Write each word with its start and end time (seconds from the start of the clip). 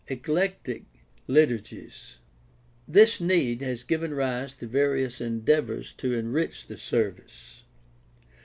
Eclectic 0.07 0.85
liturgies.— 1.27 2.17
This 2.97 3.21
need 3.21 3.61
has 3.61 3.83
given 3.83 4.15
rise 4.15 4.51
to 4.55 4.65
various 4.65 5.21
endeavors 5.21 5.91
to 5.97 6.19
''enrich 6.19 6.65
the 6.65 6.77
service." 6.79 7.65